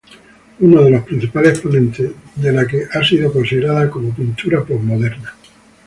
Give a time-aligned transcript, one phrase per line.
[0.61, 5.35] Uno de los principales exponentes de la que ha sido considerada como pintura postmoderna.